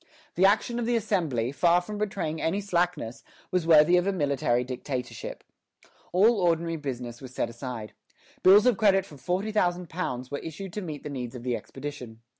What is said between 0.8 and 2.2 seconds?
the Assembly, far from